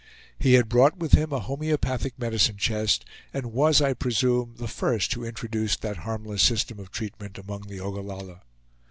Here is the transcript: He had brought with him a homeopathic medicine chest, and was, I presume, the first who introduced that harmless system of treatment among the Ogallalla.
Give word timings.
He 0.39 0.53
had 0.53 0.67
brought 0.67 0.97
with 0.97 1.11
him 1.11 1.31
a 1.31 1.39
homeopathic 1.41 2.17
medicine 2.17 2.57
chest, 2.57 3.05
and 3.35 3.53
was, 3.53 3.83
I 3.83 3.93
presume, 3.93 4.55
the 4.57 4.67
first 4.67 5.13
who 5.13 5.23
introduced 5.23 5.83
that 5.83 5.97
harmless 5.97 6.41
system 6.41 6.79
of 6.79 6.89
treatment 6.89 7.37
among 7.37 7.67
the 7.67 7.81
Ogallalla. 7.81 8.41